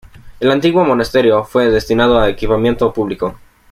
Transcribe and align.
El 0.39 0.49
antiguo 0.49 0.83
monasterio 0.83 1.43
fue 1.43 1.69
destinado 1.69 2.17
a 2.19 2.27
equipamiento 2.27 2.91
público. 2.91 3.35